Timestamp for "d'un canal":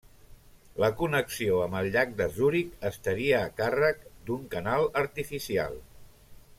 4.31-4.89